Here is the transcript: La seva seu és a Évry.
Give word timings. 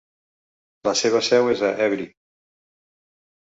La 0.89 0.93
seva 1.01 1.21
seu 1.29 1.51
és 1.53 1.63
a 1.69 1.71
Évry. 1.89 2.09